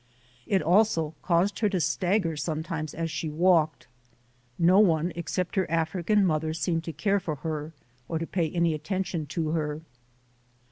[0.47, 3.85] It also caused her to stagger sometimes as she walked.
[4.57, 7.71] No one except her African mother seemed to care for her
[8.09, 9.81] or to pay any attention to her.